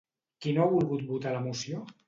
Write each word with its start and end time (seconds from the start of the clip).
Qui 0.45 0.53
no 0.55 0.63
ha 0.63 0.71
volgut 0.71 1.05
votar 1.13 1.37
la 1.37 1.47
moció? 1.47 1.87